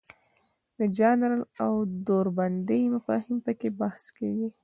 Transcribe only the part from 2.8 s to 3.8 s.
مفاهیم پکې